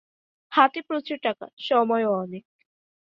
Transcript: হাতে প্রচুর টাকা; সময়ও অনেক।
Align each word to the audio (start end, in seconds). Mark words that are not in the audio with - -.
হাতে 0.51 0.79
প্রচুর 0.87 1.17
টাকা; 1.23 1.45
সময়ও 1.61 2.11
অনেক। 2.23 2.43